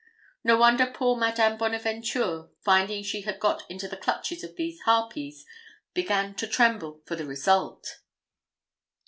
No 0.43 0.57
wonder 0.57 0.87
poor 0.87 1.15
Madame 1.15 1.57
Bonaventure, 1.59 2.49
finding 2.63 3.03
she 3.03 3.21
had 3.21 3.39
got 3.39 3.69
into 3.69 3.87
the 3.87 3.95
clutches 3.95 4.43
of 4.43 4.55
these 4.55 4.79
harpies, 4.79 5.45
began 5.93 6.33
to 6.37 6.47
tremble 6.47 7.03
for 7.05 7.15
the 7.15 7.27
result. 7.27 7.99